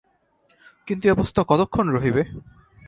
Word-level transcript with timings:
কিন্তু 0.87 1.03
এ 1.07 1.11
অবস্থা 1.11 1.41
কতক্ষণ 1.43 1.85
রহিবে! 1.89 2.23